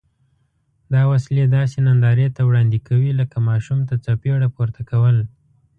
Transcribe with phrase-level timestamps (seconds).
[0.93, 5.17] دا وسلې داسې نندارې ته وړاندې کوي لکه ماشوم ته څپېړه پورته کول.